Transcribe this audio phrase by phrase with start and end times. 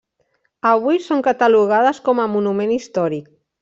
[0.69, 3.35] Avui són catalogades com a monument històric.